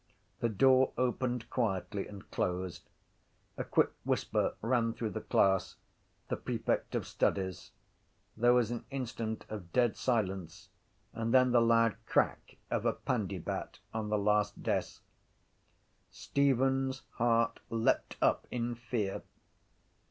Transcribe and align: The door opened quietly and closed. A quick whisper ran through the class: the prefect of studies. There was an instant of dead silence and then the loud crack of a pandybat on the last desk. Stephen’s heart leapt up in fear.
The 0.39 0.49
door 0.49 0.93
opened 0.97 1.47
quietly 1.51 2.07
and 2.07 2.27
closed. 2.31 2.89
A 3.55 3.63
quick 3.63 3.91
whisper 4.03 4.55
ran 4.63 4.93
through 4.93 5.11
the 5.11 5.21
class: 5.21 5.75
the 6.27 6.35
prefect 6.37 6.95
of 6.95 7.05
studies. 7.05 7.69
There 8.35 8.51
was 8.55 8.71
an 8.71 8.83
instant 8.89 9.45
of 9.47 9.71
dead 9.71 9.95
silence 9.95 10.69
and 11.13 11.31
then 11.31 11.51
the 11.51 11.61
loud 11.61 11.97
crack 12.07 12.57
of 12.71 12.83
a 12.83 12.93
pandybat 12.93 13.77
on 13.93 14.09
the 14.09 14.17
last 14.17 14.63
desk. 14.63 15.03
Stephen’s 16.09 17.03
heart 17.17 17.59
leapt 17.69 18.17
up 18.23 18.47
in 18.49 18.73
fear. 18.73 19.21